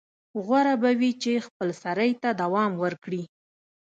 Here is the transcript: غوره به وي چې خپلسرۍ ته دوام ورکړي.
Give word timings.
غوره 0.45 0.75
به 0.81 0.91
وي 0.99 1.11
چې 1.21 1.43
خپلسرۍ 1.47 2.11
ته 2.21 2.29
دوام 2.41 2.71
ورکړي. 2.83 3.23